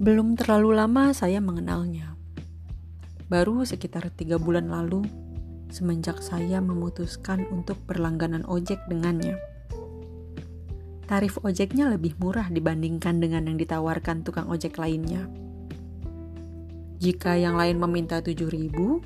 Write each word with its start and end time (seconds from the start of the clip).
Belum 0.00 0.32
terlalu 0.32 0.80
lama 0.80 1.12
saya 1.12 1.44
mengenalnya. 1.44 2.16
Baru 3.28 3.68
sekitar 3.68 4.08
tiga 4.16 4.40
bulan 4.40 4.72
lalu, 4.72 5.04
semenjak 5.68 6.24
saya 6.24 6.56
memutuskan 6.64 7.44
untuk 7.52 7.76
berlangganan 7.84 8.48
ojek 8.48 8.80
dengannya. 8.88 9.36
Tarif 11.04 11.36
ojeknya 11.44 11.92
lebih 11.92 12.16
murah 12.16 12.48
dibandingkan 12.48 13.20
dengan 13.20 13.44
yang 13.44 13.60
ditawarkan 13.60 14.24
tukang 14.24 14.48
ojek 14.48 14.80
lainnya. 14.80 15.28
Jika 16.96 17.36
yang 17.36 17.60
lain 17.60 17.76
meminta 17.76 18.24
7000, 18.24 19.04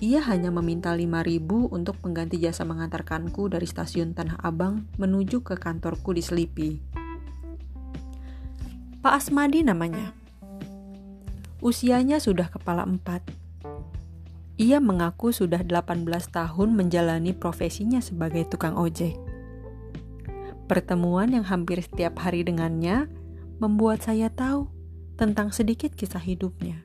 ia 0.00 0.24
hanya 0.24 0.48
meminta 0.48 0.96
5000 0.96 1.68
untuk 1.68 2.00
pengganti 2.00 2.40
jasa 2.40 2.64
mengantarkanku 2.64 3.52
dari 3.52 3.68
stasiun 3.68 4.16
Tanah 4.16 4.40
Abang 4.40 4.88
menuju 4.96 5.44
ke 5.44 5.60
kantorku 5.60 6.16
di 6.16 6.24
Selipi. 6.24 6.70
Pak 9.04 9.20
Asmadi 9.20 9.60
namanya. 9.60 10.23
Usianya 11.64 12.20
sudah 12.20 12.52
kepala 12.52 12.84
empat. 12.84 13.24
Ia 14.60 14.84
mengaku 14.84 15.32
sudah 15.32 15.64
18 15.64 16.04
tahun 16.28 16.68
menjalani 16.76 17.32
profesinya 17.32 18.04
sebagai 18.04 18.44
tukang 18.52 18.76
ojek. 18.76 19.16
Pertemuan 20.68 21.32
yang 21.32 21.48
hampir 21.48 21.80
setiap 21.80 22.20
hari 22.20 22.44
dengannya 22.44 23.08
membuat 23.64 24.04
saya 24.04 24.28
tahu 24.28 24.68
tentang 25.16 25.56
sedikit 25.56 25.96
kisah 25.96 26.20
hidupnya. 26.20 26.84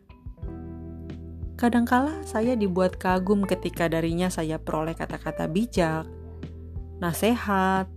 Kadangkala 1.60 2.24
saya 2.24 2.56
dibuat 2.56 2.96
kagum 2.96 3.44
ketika 3.44 3.92
darinya 3.92 4.32
saya 4.32 4.64
peroleh 4.64 4.96
kata-kata 4.96 5.52
bijak, 5.52 6.08
nasihat, 7.04 7.92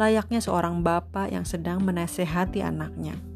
layaknya 0.00 0.40
seorang 0.40 0.80
bapak 0.80 1.28
yang 1.28 1.44
sedang 1.44 1.84
menasehati 1.84 2.64
anaknya. 2.64 3.35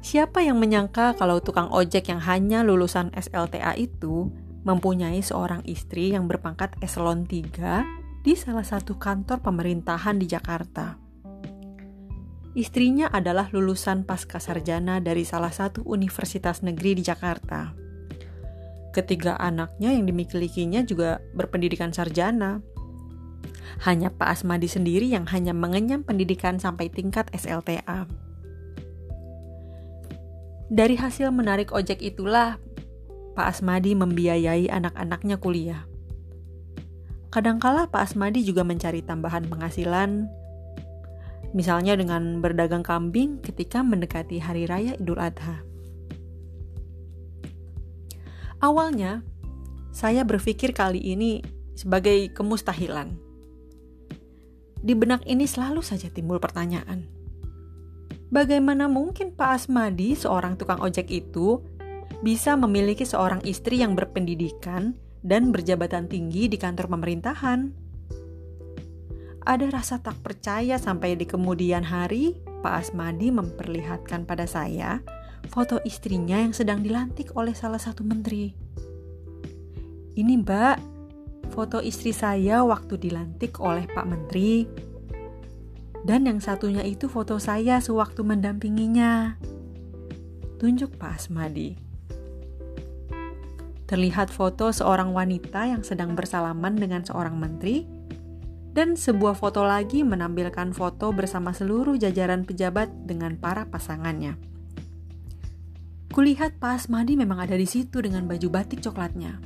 Siapa 0.00 0.40
yang 0.40 0.56
menyangka 0.56 1.12
kalau 1.20 1.44
tukang 1.44 1.68
ojek 1.68 2.08
yang 2.08 2.24
hanya 2.24 2.64
lulusan 2.64 3.12
SLTA 3.12 3.76
itu 3.76 4.32
mempunyai 4.64 5.20
seorang 5.20 5.60
istri 5.68 6.16
yang 6.16 6.24
berpangkat 6.24 6.72
eselon 6.80 7.28
3 7.28 8.24
di 8.24 8.32
salah 8.32 8.64
satu 8.64 8.96
kantor 8.96 9.44
pemerintahan 9.44 10.16
di 10.16 10.24
Jakarta. 10.24 10.96
Istrinya 12.56 13.12
adalah 13.12 13.52
lulusan 13.52 14.08
pasca 14.08 14.42
sarjana 14.42 14.98
dari 14.98 15.22
salah 15.22 15.52
satu 15.52 15.86
universitas 15.86 16.64
negeri 16.64 16.98
di 16.98 17.02
Jakarta. 17.04 17.70
Ketiga 18.90 19.38
anaknya 19.38 19.94
yang 19.94 20.08
dimilikinya 20.08 20.82
juga 20.82 21.22
berpendidikan 21.36 21.94
sarjana. 21.94 22.58
Hanya 23.86 24.10
Pak 24.10 24.34
Asmadi 24.34 24.66
sendiri 24.66 25.06
yang 25.06 25.30
hanya 25.30 25.54
mengenyam 25.54 26.02
pendidikan 26.02 26.58
sampai 26.58 26.90
tingkat 26.90 27.30
SLTA. 27.30 28.29
Dari 30.70 30.94
hasil 30.94 31.34
menarik 31.34 31.74
ojek 31.74 31.98
itulah 31.98 32.54
Pak 33.34 33.58
Asmadi 33.58 33.98
membiayai 33.98 34.70
anak-anaknya 34.70 35.42
kuliah. 35.42 35.82
Kadangkala 37.34 37.90
Pak 37.90 38.06
Asmadi 38.06 38.46
juga 38.46 38.62
mencari 38.62 39.02
tambahan 39.02 39.50
penghasilan, 39.50 40.30
misalnya 41.50 41.98
dengan 41.98 42.38
berdagang 42.38 42.86
kambing 42.86 43.42
ketika 43.42 43.82
mendekati 43.82 44.38
Hari 44.38 44.70
Raya 44.70 44.94
Idul 44.94 45.18
Adha. 45.18 45.58
Awalnya, 48.62 49.26
saya 49.90 50.22
berpikir 50.22 50.70
kali 50.70 51.02
ini 51.02 51.42
sebagai 51.74 52.30
kemustahilan. 52.30 53.18
Di 54.86 54.94
benak 54.94 55.26
ini 55.26 55.50
selalu 55.50 55.82
saja 55.82 56.06
timbul 56.14 56.38
pertanyaan 56.38 57.19
Bagaimana 58.30 58.86
mungkin 58.86 59.34
Pak 59.34 59.50
Asmadi, 59.58 60.14
seorang 60.14 60.54
tukang 60.54 60.78
ojek 60.78 61.10
itu, 61.10 61.58
bisa 62.22 62.54
memiliki 62.54 63.02
seorang 63.02 63.42
istri 63.42 63.82
yang 63.82 63.98
berpendidikan 63.98 64.94
dan 65.26 65.50
berjabatan 65.50 66.06
tinggi 66.06 66.46
di 66.46 66.54
kantor 66.54 66.86
pemerintahan? 66.94 67.74
Ada 69.42 69.66
rasa 69.74 69.98
tak 69.98 70.22
percaya 70.22 70.78
sampai 70.78 71.18
di 71.18 71.26
kemudian 71.26 71.82
hari, 71.82 72.38
Pak 72.62 72.86
Asmadi 72.86 73.34
memperlihatkan 73.34 74.22
pada 74.22 74.46
saya 74.46 75.02
foto 75.50 75.82
istrinya 75.82 76.38
yang 76.38 76.54
sedang 76.54 76.86
dilantik 76.86 77.34
oleh 77.34 77.56
salah 77.56 77.82
satu 77.82 78.06
menteri. 78.06 78.54
Ini 80.14 80.32
mbak, 80.46 80.76
foto 81.50 81.82
istri 81.82 82.14
saya 82.14 82.62
waktu 82.62 82.94
dilantik 82.94 83.58
oleh 83.58 83.90
Pak 83.90 84.06
Menteri 84.06 84.68
dan 86.04 86.24
yang 86.24 86.40
satunya 86.40 86.80
itu 86.84 87.06
foto 87.06 87.36
saya 87.36 87.80
sewaktu 87.80 88.24
mendampinginya. 88.24 89.36
Tunjuk 90.60 90.96
Pak 91.00 91.20
Asmadi. 91.20 91.76
Terlihat 93.88 94.30
foto 94.30 94.70
seorang 94.70 95.10
wanita 95.10 95.66
yang 95.66 95.82
sedang 95.82 96.14
bersalaman 96.14 96.78
dengan 96.78 97.02
seorang 97.02 97.34
menteri, 97.34 97.88
dan 98.70 98.94
sebuah 98.94 99.34
foto 99.34 99.66
lagi 99.66 100.06
menampilkan 100.06 100.70
foto 100.70 101.10
bersama 101.10 101.50
seluruh 101.50 101.98
jajaran 101.98 102.46
pejabat 102.46 102.86
dengan 103.02 103.34
para 103.34 103.66
pasangannya. 103.66 104.38
Kulihat 106.10 106.62
Pak 106.62 106.86
Asmadi 106.86 107.18
memang 107.18 107.42
ada 107.42 107.58
di 107.58 107.66
situ 107.66 107.98
dengan 107.98 108.30
baju 108.30 108.46
batik 108.46 108.78
coklatnya, 108.78 109.42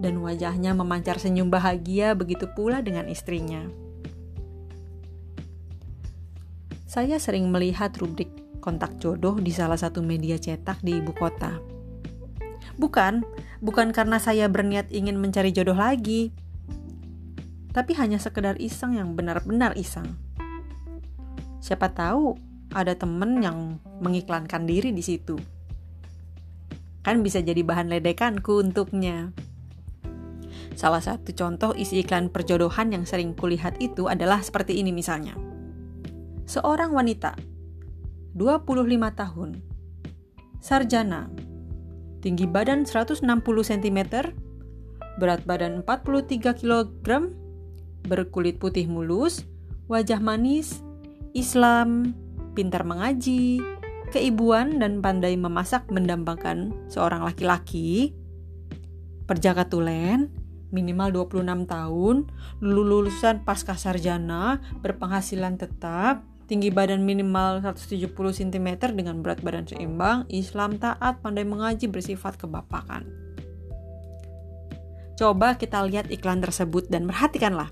dan 0.00 0.16
wajahnya 0.24 0.72
memancar 0.72 1.20
senyum 1.20 1.52
bahagia 1.52 2.16
begitu 2.16 2.48
pula 2.56 2.80
dengan 2.80 3.04
istrinya. 3.08 3.83
Saya 6.94 7.18
sering 7.18 7.50
melihat 7.50 7.90
rubrik 7.98 8.30
kontak 8.62 9.02
jodoh 9.02 9.34
di 9.42 9.50
salah 9.50 9.74
satu 9.74 9.98
media 9.98 10.38
cetak 10.38 10.78
di 10.78 11.02
ibu 11.02 11.10
kota. 11.10 11.58
Bukan, 12.78 13.26
bukan 13.58 13.90
karena 13.90 14.22
saya 14.22 14.46
berniat 14.46 14.94
ingin 14.94 15.18
mencari 15.18 15.50
jodoh 15.50 15.74
lagi, 15.74 16.30
tapi 17.74 17.98
hanya 17.98 18.22
sekedar 18.22 18.62
iseng 18.62 18.94
yang 18.94 19.18
benar-benar 19.18 19.74
iseng. 19.74 20.06
Siapa 21.58 21.90
tahu 21.90 22.38
ada 22.70 22.94
temen 22.94 23.42
yang 23.42 23.82
mengiklankan 23.98 24.62
diri 24.62 24.94
di 24.94 25.02
situ. 25.02 25.34
Kan 27.02 27.26
bisa 27.26 27.42
jadi 27.42 27.66
bahan 27.66 27.90
ledekanku 27.90 28.62
untuknya. 28.62 29.34
Salah 30.78 31.02
satu 31.02 31.34
contoh 31.34 31.74
isi 31.74 32.06
iklan 32.06 32.30
perjodohan 32.30 32.94
yang 32.94 33.02
sering 33.02 33.34
kulihat 33.34 33.82
itu 33.82 34.06
adalah 34.06 34.46
seperti 34.46 34.78
ini 34.78 34.94
misalnya 34.94 35.53
seorang 36.44 36.92
wanita, 36.92 37.36
25 38.36 38.76
tahun, 39.16 39.50
sarjana, 40.60 41.32
tinggi 42.20 42.44
badan 42.44 42.84
160 42.84 43.24
cm, 43.64 43.98
berat 45.16 45.40
badan 45.48 45.80
43 45.84 46.60
kg, 46.60 47.08
berkulit 48.04 48.60
putih 48.60 48.84
mulus, 48.84 49.48
wajah 49.88 50.20
manis, 50.20 50.84
Islam, 51.32 52.12
pintar 52.52 52.84
mengaji, 52.84 53.60
keibuan 54.12 54.78
dan 54.78 55.00
pandai 55.00 55.34
memasak 55.34 55.88
mendambakan 55.88 56.76
seorang 56.92 57.24
laki-laki, 57.24 58.12
perjaka 59.24 59.64
tulen, 59.64 60.28
minimal 60.74 61.30
26 61.30 61.70
tahun, 61.70 62.16
lulusan 62.60 63.46
pasca 63.46 63.78
sarjana, 63.78 64.58
berpenghasilan 64.82 65.56
tetap, 65.56 66.33
tinggi 66.44 66.68
badan 66.68 67.02
minimal 67.02 67.64
170 67.64 68.12
cm 68.12 68.68
dengan 68.94 69.24
berat 69.24 69.40
badan 69.40 69.64
seimbang, 69.64 70.28
Islam 70.28 70.76
taat, 70.76 71.24
pandai 71.24 71.48
mengaji, 71.48 71.88
bersifat 71.88 72.36
kebapakan. 72.36 73.04
Coba 75.14 75.54
kita 75.54 75.80
lihat 75.86 76.10
iklan 76.10 76.42
tersebut 76.42 76.90
dan 76.90 77.06
perhatikanlah. 77.06 77.70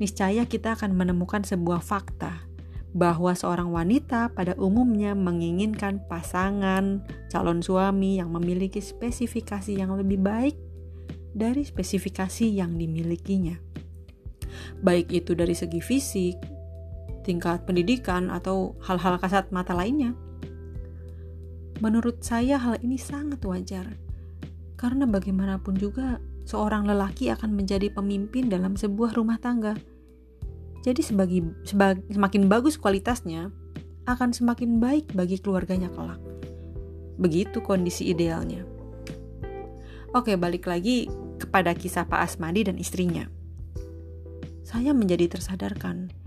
Niscaya 0.00 0.48
kita 0.48 0.74
akan 0.74 0.96
menemukan 0.96 1.44
sebuah 1.44 1.84
fakta 1.84 2.48
bahwa 2.92 3.32
seorang 3.32 3.72
wanita 3.72 4.32
pada 4.36 4.52
umumnya 4.60 5.16
menginginkan 5.16 6.00
pasangan 6.08 7.00
calon 7.32 7.64
suami 7.64 8.20
yang 8.20 8.28
memiliki 8.32 8.80
spesifikasi 8.84 9.72
yang 9.72 9.96
lebih 9.96 10.20
baik 10.20 10.56
dari 11.32 11.64
spesifikasi 11.64 12.52
yang 12.52 12.76
dimilikinya. 12.76 13.56
Baik 14.84 15.08
itu 15.12 15.32
dari 15.32 15.56
segi 15.56 15.80
fisik, 15.80 16.36
tingkat 17.22 17.64
pendidikan, 17.64 18.28
atau 18.28 18.74
hal-hal 18.82 19.18
kasat 19.18 19.48
mata 19.54 19.72
lainnya. 19.72 20.14
Menurut 21.82 22.22
saya, 22.22 22.58
hal 22.58 22.78
ini 22.82 22.98
sangat 22.98 23.42
wajar, 23.42 23.98
karena 24.78 25.06
bagaimanapun 25.06 25.74
juga 25.74 26.22
seorang 26.46 26.86
lelaki 26.86 27.30
akan 27.30 27.54
menjadi 27.54 27.90
pemimpin 27.90 28.46
dalam 28.50 28.74
sebuah 28.78 29.14
rumah 29.18 29.38
tangga. 29.38 29.74
Jadi, 30.82 31.02
sebagi, 31.02 31.42
sebag, 31.62 32.02
semakin 32.10 32.50
bagus 32.50 32.74
kualitasnya, 32.78 33.50
akan 34.06 34.34
semakin 34.34 34.82
baik 34.82 35.14
bagi 35.14 35.38
keluarganya 35.38 35.86
kelak. 35.94 36.18
Begitu 37.22 37.62
kondisi 37.62 38.10
idealnya. 38.10 38.66
Oke, 40.12 40.34
balik 40.34 40.66
lagi 40.66 41.06
kepada 41.38 41.72
kisah 41.72 42.04
Pak 42.04 42.20
Asmadi 42.20 42.66
dan 42.66 42.76
istrinya. 42.76 43.30
Saya 44.66 44.90
menjadi 44.90 45.38
tersadarkan 45.38 46.21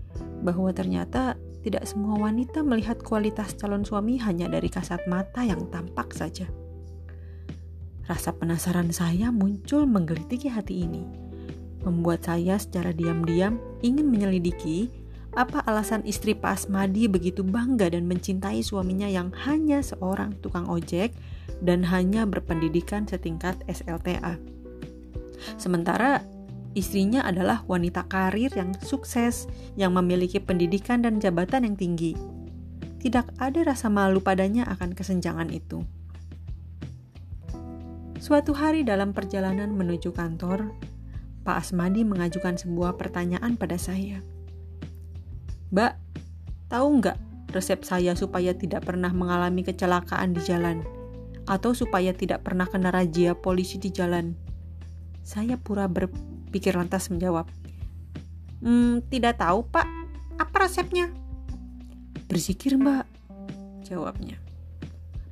bahwa 0.45 0.69
ternyata 0.69 1.33
tidak 1.65 1.89
semua 1.89 2.21
wanita 2.21 2.61
melihat 2.61 3.01
kualitas 3.01 3.57
calon 3.57 3.81
suami 3.81 4.21
hanya 4.21 4.45
dari 4.45 4.69
kasat 4.69 5.01
mata 5.09 5.41
yang 5.41 5.65
tampak 5.73 6.13
saja. 6.13 6.45
Rasa 8.05 8.37
penasaran 8.37 8.93
saya 8.93 9.33
muncul 9.33 9.89
menggelitiki 9.89 10.45
hati 10.45 10.85
ini, 10.85 11.01
membuat 11.81 12.21
saya 12.29 12.61
secara 12.61 12.93
diam-diam 12.93 13.57
ingin 13.81 14.05
menyelidiki 14.05 14.93
apa 15.33 15.65
alasan 15.67 16.05
istri 16.05 16.37
Pak 16.37 16.63
Asmadi 16.63 17.11
begitu 17.11 17.43
bangga 17.43 17.91
dan 17.91 18.05
mencintai 18.05 18.61
suaminya 18.61 19.09
yang 19.09 19.33
hanya 19.49 19.81
seorang 19.81 20.37
tukang 20.39 20.69
ojek 20.69 21.11
dan 21.65 21.83
hanya 21.83 22.23
berpendidikan 22.29 23.03
setingkat 23.03 23.59
SLTA. 23.67 24.37
Sementara 25.59 26.23
Istrinya 26.75 27.23
adalah 27.23 27.63
wanita 27.71 28.03
karir 28.11 28.51
yang 28.51 28.75
sukses, 28.83 29.47
yang 29.79 29.95
memiliki 29.95 30.43
pendidikan 30.43 30.99
dan 30.99 31.23
jabatan 31.23 31.63
yang 31.63 31.79
tinggi. 31.79 32.19
Tidak 32.99 33.39
ada 33.39 33.63
rasa 33.63 33.87
malu 33.87 34.19
padanya 34.19 34.67
akan 34.67 34.91
kesenjangan 34.91 35.55
itu. 35.55 35.87
Suatu 38.19 38.51
hari 38.51 38.83
dalam 38.83 39.15
perjalanan 39.15 39.71
menuju 39.71 40.11
kantor, 40.11 40.75
Pak 41.47 41.63
Asmadi 41.63 42.03
mengajukan 42.03 42.59
sebuah 42.59 42.99
pertanyaan 42.99 43.55
pada 43.55 43.79
saya. 43.79 44.19
Mbak, 45.71 45.93
tahu 46.67 46.87
nggak 46.99 47.17
resep 47.55 47.87
saya 47.87 48.19
supaya 48.19 48.51
tidak 48.51 48.83
pernah 48.83 49.15
mengalami 49.15 49.63
kecelakaan 49.63 50.35
di 50.35 50.43
jalan? 50.43 50.83
Atau 51.47 51.71
supaya 51.71 52.11
tidak 52.11 52.43
pernah 52.43 52.67
kena 52.67 52.91
razia 52.91 53.31
polisi 53.31 53.79
di 53.79 53.93
jalan? 53.95 54.35
Saya 55.21 55.55
pura 55.61 55.85
ber 55.85 56.34
Pikir 56.55 56.79
lantas 56.79 57.11
menjawab, 57.11 57.51
Hmm, 58.65 59.03
tidak 59.13 59.37
tahu 59.37 59.67
pak, 59.67 59.85
apa 60.41 60.55
resepnya? 60.65 61.11
Berzikir 62.25 62.79
mbak, 62.81 63.05
jawabnya. 63.85 64.41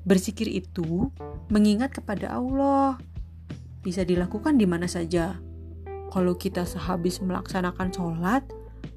Berzikir 0.05 0.45
itu 0.51 1.09
mengingat 1.49 1.97
kepada 1.97 2.35
Allah. 2.35 3.01
Bisa 3.81 4.05
dilakukan 4.05 4.59
di 4.59 4.69
mana 4.69 4.85
saja. 4.85 5.39
Kalau 6.13 6.37
kita 6.37 6.67
sehabis 6.67 7.25
melaksanakan 7.25 7.89
sholat, 7.89 8.45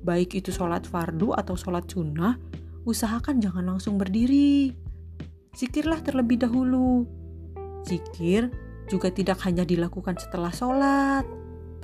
baik 0.05 0.37
itu 0.37 0.53
sholat 0.53 0.85
fardu 0.85 1.33
atau 1.33 1.57
sholat 1.57 1.89
sunnah, 1.89 2.37
usahakan 2.85 3.41
jangan 3.41 3.65
langsung 3.73 3.97
berdiri. 3.97 4.77
Zikirlah 5.57 6.05
terlebih 6.05 6.45
dahulu. 6.45 7.09
Zikir 7.89 8.53
juga 8.93 9.09
tidak 9.09 9.41
hanya 9.49 9.65
dilakukan 9.65 10.21
setelah 10.21 10.53
sholat, 10.53 11.25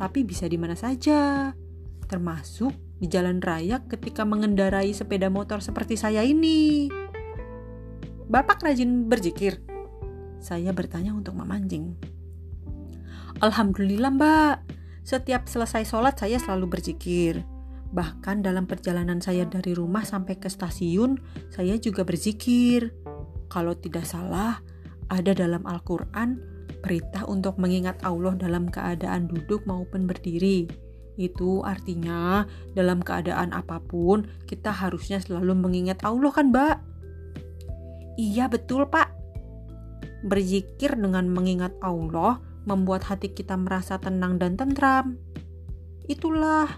tapi 0.03 0.27
bisa 0.27 0.51
di 0.51 0.59
mana 0.59 0.75
saja, 0.75 1.55
termasuk 2.11 2.75
di 2.99 3.07
jalan 3.07 3.39
raya 3.39 3.87
ketika 3.87 4.27
mengendarai 4.27 4.91
sepeda 4.91 5.31
motor 5.31 5.63
seperti 5.63 5.95
saya 5.95 6.27
ini. 6.27 6.91
Bapak 8.27 8.67
rajin 8.67 9.07
berzikir? 9.07 9.63
Saya 10.43 10.75
bertanya 10.75 11.15
untuk 11.15 11.39
memancing. 11.39 11.95
Alhamdulillah 13.47 14.11
mbak, 14.11 14.67
setiap 15.07 15.47
selesai 15.47 15.87
sholat 15.87 16.19
saya 16.19 16.43
selalu 16.43 16.75
berzikir. 16.75 17.47
Bahkan 17.95 18.43
dalam 18.43 18.67
perjalanan 18.67 19.23
saya 19.23 19.47
dari 19.47 19.71
rumah 19.71 20.03
sampai 20.03 20.35
ke 20.35 20.51
stasiun, 20.51 21.15
saya 21.55 21.79
juga 21.79 22.03
berzikir. 22.03 22.91
Kalau 23.47 23.79
tidak 23.79 24.11
salah, 24.11 24.59
ada 25.07 25.31
dalam 25.31 25.63
Al-Quran 25.63 26.52
perintah 26.83 27.25
untuk 27.31 27.57
mengingat 27.63 28.03
Allah 28.03 28.35
dalam 28.35 28.67
keadaan 28.67 29.31
duduk 29.31 29.63
maupun 29.65 30.11
berdiri. 30.11 30.67
Itu 31.15 31.63
artinya 31.63 32.45
dalam 32.75 33.01
keadaan 33.01 33.55
apa 33.55 33.79
pun 33.79 34.27
kita 34.51 34.75
harusnya 34.75 35.23
selalu 35.23 35.55
mengingat 35.55 36.03
Allah 36.03 36.35
kan, 36.35 36.51
Mbak? 36.51 36.77
Iya, 38.19 38.51
betul, 38.51 38.91
Pak. 38.91 39.09
Berzikir 40.27 40.99
dengan 40.99 41.31
mengingat 41.31 41.73
Allah 41.81 42.43
membuat 42.67 43.07
hati 43.07 43.31
kita 43.31 43.55
merasa 43.59 43.99
tenang 43.99 44.39
dan 44.39 44.59
tentram. 44.59 45.19
Itulah 46.07 46.69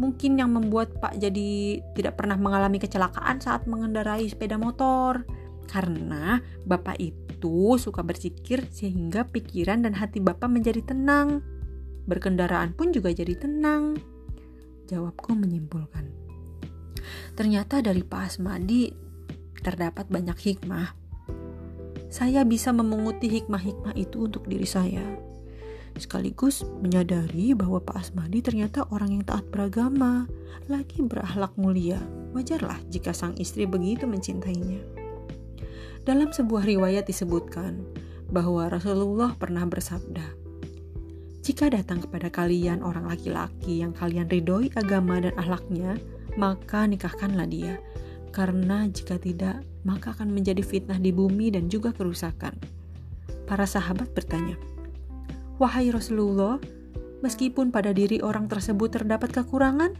mungkin 0.00 0.40
yang 0.40 0.56
membuat 0.56 0.96
Pak 0.96 1.20
jadi 1.20 1.78
tidak 1.92 2.16
pernah 2.16 2.40
mengalami 2.40 2.80
kecelakaan 2.80 3.38
saat 3.38 3.68
mengendarai 3.68 4.26
sepeda 4.26 4.56
motor. 4.56 5.22
Karena 5.70 6.40
Bapak 6.66 6.98
itu 7.00 7.76
suka 7.80 8.04
berzikir 8.04 8.68
sehingga 8.70 9.26
pikiran 9.26 9.82
dan 9.82 9.98
hati 9.98 10.22
Bapak 10.22 10.50
menjadi 10.50 10.82
tenang. 10.94 11.42
Berkendaraan 12.06 12.74
pun 12.74 12.90
juga 12.90 13.10
jadi 13.14 13.34
tenang. 13.38 13.98
Jawabku 14.90 15.32
menyimpulkan. 15.38 16.10
Ternyata 17.32 17.80
dari 17.80 18.04
Pak 18.04 18.22
Asmadi 18.28 18.92
terdapat 19.62 20.10
banyak 20.10 20.36
hikmah. 20.36 20.98
Saya 22.12 22.44
bisa 22.44 22.76
memunguti 22.76 23.32
hikmah-hikmah 23.32 23.96
itu 23.96 24.28
untuk 24.28 24.44
diri 24.44 24.68
saya. 24.68 25.00
Sekaligus 25.96 26.64
menyadari 26.80 27.56
bahwa 27.56 27.80
Pak 27.80 27.96
Asmadi 27.96 28.44
ternyata 28.44 28.84
orang 28.92 29.16
yang 29.16 29.24
taat 29.24 29.48
beragama, 29.48 30.28
lagi 30.68 31.00
berakhlak 31.00 31.56
mulia. 31.56 32.00
Wajarlah 32.36 32.80
jika 32.92 33.16
sang 33.16 33.36
istri 33.40 33.64
begitu 33.64 34.04
mencintainya. 34.04 35.01
Dalam 36.02 36.34
sebuah 36.34 36.66
riwayat 36.66 37.06
disebutkan 37.06 37.78
bahwa 38.26 38.66
Rasulullah 38.66 39.38
pernah 39.38 39.62
bersabda, 39.62 40.34
"Jika 41.46 41.70
datang 41.70 42.02
kepada 42.02 42.26
kalian 42.26 42.82
orang 42.82 43.06
laki-laki 43.06 43.86
yang 43.86 43.94
kalian 43.94 44.26
ridhoi 44.26 44.74
agama 44.74 45.22
dan 45.22 45.30
ahlaknya, 45.38 45.94
maka 46.34 46.90
nikahkanlah 46.90 47.46
dia, 47.46 47.78
karena 48.34 48.90
jika 48.90 49.14
tidak, 49.14 49.62
maka 49.86 50.10
akan 50.10 50.34
menjadi 50.34 50.66
fitnah 50.66 50.98
di 50.98 51.14
bumi 51.14 51.54
dan 51.54 51.70
juga 51.70 51.94
kerusakan." 51.94 52.58
Para 53.46 53.62
sahabat 53.62 54.10
bertanya, 54.10 54.58
"Wahai 55.62 55.94
Rasulullah, 55.94 56.58
meskipun 57.22 57.70
pada 57.70 57.94
diri 57.94 58.18
orang 58.18 58.50
tersebut 58.50 58.90
terdapat 58.98 59.30
kekurangan?" 59.30 59.94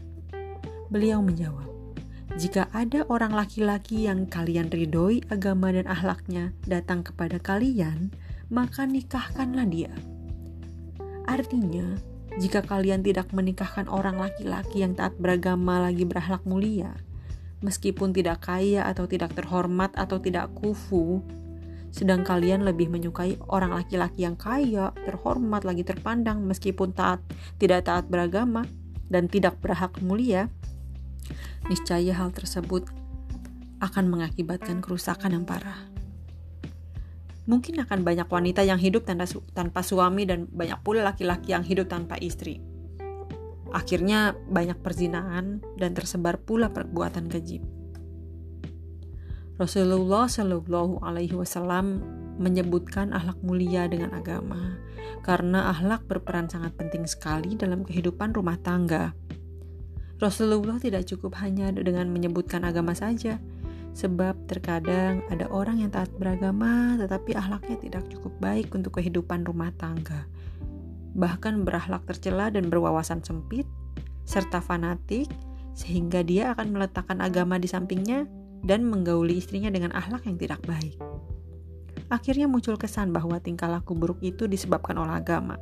Beliau 0.91 1.23
menjawab, 1.23 1.72
jika 2.33 2.65
ada 2.73 3.05
orang 3.13 3.37
laki-laki 3.37 4.09
yang 4.09 4.25
kalian 4.25 4.73
ridhoi 4.73 5.21
agama 5.29 5.69
dan 5.69 5.85
ahlaknya 5.85 6.49
datang 6.65 7.05
kepada 7.05 7.37
kalian, 7.37 8.09
maka 8.49 8.89
nikahkanlah 8.89 9.69
dia. 9.69 9.93
Artinya, 11.29 11.93
jika 12.41 12.65
kalian 12.65 13.05
tidak 13.05 13.29
menikahkan 13.29 13.85
orang 13.85 14.17
laki-laki 14.17 14.81
yang 14.81 14.97
taat 14.97 15.13
beragama 15.21 15.77
lagi 15.77 16.09
berakhlak 16.09 16.41
mulia, 16.49 16.97
meskipun 17.61 18.09
tidak 18.17 18.41
kaya 18.49 18.89
atau 18.89 19.05
tidak 19.05 19.37
terhormat 19.37 19.93
atau 19.93 20.17
tidak 20.17 20.49
kufu, 20.57 21.21
sedang 21.93 22.25
kalian 22.25 22.65
lebih 22.65 22.89
menyukai 22.89 23.37
orang 23.45 23.77
laki-laki 23.77 24.25
yang 24.25 24.33
kaya, 24.33 24.89
terhormat, 25.05 25.61
lagi 25.61 25.85
terpandang 25.85 26.41
meskipun 26.41 26.97
taat 26.97 27.21
tidak 27.61 27.85
taat 27.85 28.09
beragama 28.09 28.65
dan 29.13 29.29
tidak 29.29 29.61
berhak 29.61 29.93
mulia, 30.01 30.49
niscaya 31.71 32.11
hal 32.15 32.31
tersebut 32.35 32.89
akan 33.83 34.05
mengakibatkan 34.07 34.79
kerusakan 34.79 35.35
yang 35.35 35.45
parah. 35.47 35.91
Mungkin 37.43 37.83
akan 37.83 38.07
banyak 38.07 38.27
wanita 38.31 38.63
yang 38.63 38.79
hidup 38.79 39.03
tanpa, 39.03 39.27
su 39.27 39.43
tanpa 39.51 39.83
suami 39.83 40.23
dan 40.23 40.47
banyak 40.47 40.79
pula 40.79 41.03
laki-laki 41.03 41.51
yang 41.51 41.67
hidup 41.67 41.91
tanpa 41.91 42.15
istri. 42.23 42.63
Akhirnya 43.75 44.31
banyak 44.47 44.79
perzinahan 44.79 45.59
dan 45.75 45.91
tersebar 45.91 46.39
pula 46.39 46.71
perbuatan 46.71 47.27
keji. 47.27 47.59
Rasulullah 49.59 50.31
Shallallahu 50.31 51.03
Alaihi 51.03 51.35
Wasallam 51.35 51.99
menyebutkan 52.41 53.11
akhlak 53.13 53.37
mulia 53.45 53.85
dengan 53.91 54.15
agama, 54.15 54.79
karena 55.21 55.69
akhlak 55.69 56.07
berperan 56.09 56.47
sangat 56.49 56.73
penting 56.79 57.05
sekali 57.05 57.53
dalam 57.59 57.85
kehidupan 57.85 58.33
rumah 58.33 58.57
tangga. 58.57 59.13
Rasulullah 60.21 60.77
tidak 60.77 61.09
cukup 61.09 61.37
hanya 61.41 61.73
dengan 61.73 62.09
menyebutkan 62.13 62.63
agama 62.63 62.93
saja, 62.93 63.41
sebab 63.93 64.49
terkadang 64.49 65.21
ada 65.29 65.45
orang 65.53 65.85
yang 65.85 65.93
taat 65.93 66.09
beragama 66.17 66.97
tetapi 66.97 67.37
akhlaknya 67.37 67.77
tidak 67.77 68.03
cukup 68.09 68.33
baik 68.41 68.73
untuk 68.73 68.97
kehidupan 68.97 69.45
rumah 69.45 69.69
tangga. 69.77 70.25
Bahkan 71.13 71.61
berakhlak 71.61 72.09
tercela 72.09 72.49
dan 72.49 72.73
berwawasan 72.73 73.21
sempit, 73.21 73.69
serta 74.25 74.61
fanatik, 74.65 75.29
sehingga 75.77 76.25
dia 76.25 76.53
akan 76.57 76.73
meletakkan 76.73 77.21
agama 77.21 77.61
di 77.61 77.69
sampingnya 77.69 78.25
dan 78.65 78.85
menggauli 78.87 79.37
istrinya 79.37 79.69
dengan 79.69 79.93
akhlak 79.93 80.25
yang 80.25 80.37
tidak 80.41 80.61
baik. 80.65 80.97
Akhirnya 82.09 82.49
muncul 82.49 82.77
kesan 82.77 83.13
bahwa 83.13 83.37
tingkah 83.41 83.69
laku 83.69 83.93
buruk 83.93 84.21
itu 84.21 84.49
disebabkan 84.49 84.97
oleh 84.97 85.17
agama. 85.17 85.57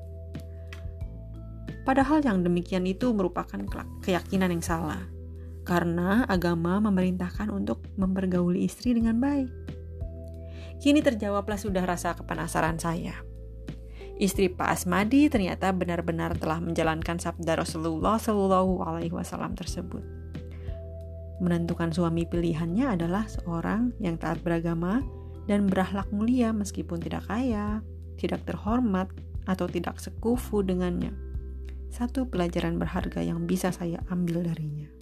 Padahal 1.82 2.22
yang 2.22 2.46
demikian 2.46 2.86
itu 2.86 3.10
merupakan 3.12 3.58
keyakinan 4.06 4.54
yang 4.54 4.64
salah. 4.64 5.02
Karena 5.66 6.26
agama 6.26 6.82
memerintahkan 6.82 7.50
untuk 7.50 7.86
mempergauli 7.98 8.66
istri 8.66 8.98
dengan 8.98 9.18
baik. 9.22 9.50
Kini 10.82 11.06
terjawablah 11.06 11.62
sudah 11.62 11.86
rasa 11.86 12.18
kepenasaran 12.18 12.82
saya. 12.82 13.22
Istri 14.22 14.54
Pak 14.54 14.70
Asmadi 14.78 15.30
ternyata 15.30 15.74
benar-benar 15.74 16.38
telah 16.38 16.62
menjalankan 16.62 17.18
sabda 17.18 17.58
Rasulullah 17.58 18.22
Shallallahu 18.22 18.86
Alaihi 18.86 19.14
Wasallam 19.14 19.58
tersebut. 19.58 20.02
Menentukan 21.42 21.90
suami 21.90 22.30
pilihannya 22.30 22.98
adalah 22.98 23.26
seorang 23.26 23.98
yang 23.98 24.22
taat 24.22 24.46
beragama 24.46 25.02
dan 25.50 25.66
berakhlak 25.66 26.06
mulia 26.14 26.54
meskipun 26.54 27.02
tidak 27.02 27.26
kaya, 27.26 27.82
tidak 28.22 28.46
terhormat, 28.46 29.10
atau 29.50 29.66
tidak 29.66 29.98
sekufu 29.98 30.62
dengannya. 30.62 31.10
Satu 31.92 32.24
pelajaran 32.24 32.80
berharga 32.80 33.20
yang 33.20 33.44
bisa 33.44 33.76
saya 33.76 34.00
ambil 34.08 34.48
darinya. 34.48 35.01